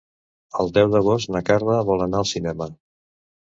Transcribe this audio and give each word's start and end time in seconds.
El 0.63 0.71
deu 0.77 0.89
d'agost 0.95 1.31
na 1.37 1.43
Carla 1.51 1.77
vol 1.93 2.05
anar 2.09 2.25
al 2.25 2.29
cinema. 2.33 2.73